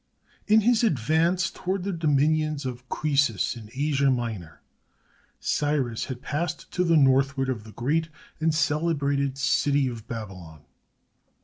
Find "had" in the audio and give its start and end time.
6.05-6.23